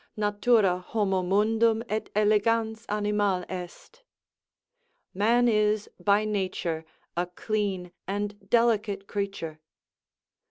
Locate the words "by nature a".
5.99-7.27